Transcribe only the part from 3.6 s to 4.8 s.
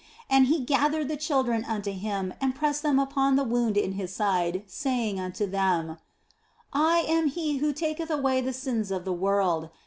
in His side,